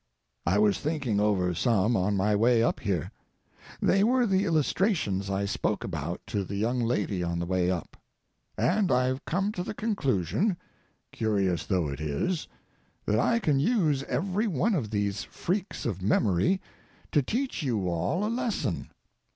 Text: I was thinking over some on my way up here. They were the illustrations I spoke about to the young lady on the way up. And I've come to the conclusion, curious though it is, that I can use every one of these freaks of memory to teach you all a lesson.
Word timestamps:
I 0.47 0.57
was 0.57 0.79
thinking 0.79 1.19
over 1.19 1.53
some 1.53 1.95
on 1.95 2.17
my 2.17 2.35
way 2.35 2.63
up 2.63 2.79
here. 2.79 3.11
They 3.79 4.03
were 4.03 4.25
the 4.25 4.45
illustrations 4.45 5.29
I 5.29 5.45
spoke 5.45 5.83
about 5.83 6.21
to 6.25 6.43
the 6.43 6.55
young 6.55 6.79
lady 6.79 7.21
on 7.21 7.37
the 7.37 7.45
way 7.45 7.69
up. 7.69 7.95
And 8.57 8.91
I've 8.91 9.23
come 9.25 9.51
to 9.51 9.61
the 9.61 9.75
conclusion, 9.75 10.57
curious 11.11 11.67
though 11.67 11.87
it 11.87 12.01
is, 12.01 12.47
that 13.05 13.19
I 13.19 13.37
can 13.37 13.59
use 13.59 14.01
every 14.05 14.47
one 14.47 14.73
of 14.73 14.89
these 14.89 15.23
freaks 15.23 15.85
of 15.85 16.01
memory 16.01 16.59
to 17.11 17.21
teach 17.21 17.61
you 17.61 17.87
all 17.87 18.25
a 18.25 18.27
lesson. 18.27 18.89